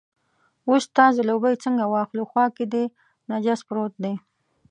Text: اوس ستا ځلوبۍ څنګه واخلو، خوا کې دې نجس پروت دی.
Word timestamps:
اوس 0.67 0.83
ستا 0.89 1.05
ځلوبۍ 1.17 1.55
څنګه 1.63 1.83
واخلو، 1.93 2.23
خوا 2.31 2.45
کې 2.55 2.65
دې 2.73 2.83
نجس 3.29 3.59
پروت 3.67 3.93
دی. 4.03 4.15